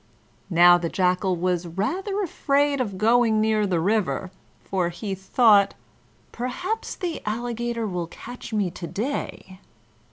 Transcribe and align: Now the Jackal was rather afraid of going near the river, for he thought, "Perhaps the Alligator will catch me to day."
Now 0.49 0.79
the 0.79 0.89
Jackal 0.89 1.35
was 1.35 1.67
rather 1.67 2.23
afraid 2.23 2.81
of 2.81 2.97
going 2.97 3.39
near 3.39 3.67
the 3.67 3.79
river, 3.79 4.31
for 4.63 4.89
he 4.89 5.13
thought, 5.13 5.75
"Perhaps 6.31 6.95
the 6.95 7.21
Alligator 7.23 7.85
will 7.85 8.07
catch 8.07 8.51
me 8.51 8.71
to 8.71 8.87
day." 8.87 9.59